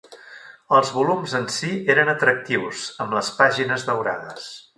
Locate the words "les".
3.19-3.31